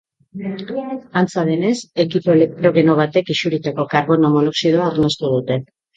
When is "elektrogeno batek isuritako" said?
2.37-3.89